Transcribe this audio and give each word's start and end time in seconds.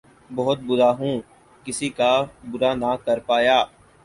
بہت 0.31 0.59
بُرا 0.67 0.89
ہُوں! 0.99 1.15
کسی 1.65 1.89
کا 1.97 2.11
بُرا 2.51 2.71
نہ 2.81 2.91
کر 3.05 3.17
پایا 3.27 3.57